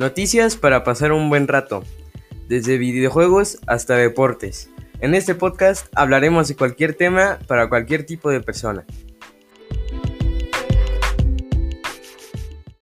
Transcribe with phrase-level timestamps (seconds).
[0.00, 1.84] Noticias para pasar un buen rato,
[2.48, 4.70] desde videojuegos hasta deportes.
[5.02, 8.86] En este podcast hablaremos de cualquier tema para cualquier tipo de persona.